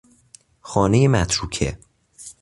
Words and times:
خانهی 0.61 1.07
متروکه 1.07 1.79